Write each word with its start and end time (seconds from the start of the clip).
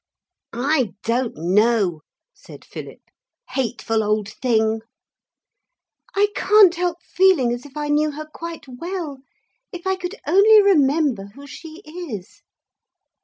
'I 0.53 0.95
don't 1.03 1.37
know,' 1.37 2.01
said 2.33 2.65
Philip, 2.65 3.01
'hateful 3.49 4.01
old 4.03 4.29
thing.' 4.29 4.81
'I 6.15 6.27
can't 6.35 6.73
help 6.73 6.97
feeling 7.03 7.53
as 7.53 7.67
if 7.67 7.77
I 7.77 7.87
knew 7.89 8.09
her 8.09 8.25
quite 8.25 8.67
well, 8.67 9.19
if 9.71 9.85
I 9.85 9.95
could 9.95 10.15
only 10.25 10.59
remember 10.59 11.25
who 11.35 11.45
she 11.45 11.83
is.' 11.85 12.41